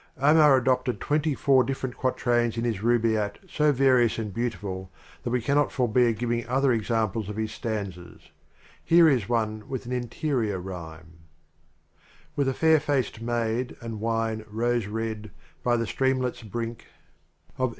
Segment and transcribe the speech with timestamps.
[0.19, 5.43] Omar adopted twenty four different quatrains in his Rubaiyat so various and beautiful that we
[5.43, 8.31] cannot forbear giving other examples of his stan zas i
[8.83, 11.19] here is one with an interior rhyme:
[12.35, 15.29] With a fair faced maid and wine rose red,
[15.63, 16.87] by the Stream let's brink:
[17.59, 17.69] ■ 1